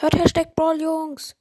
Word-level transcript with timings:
Hört 0.00 0.14
Hashtag 0.14 0.54
Balljungs! 0.54 1.34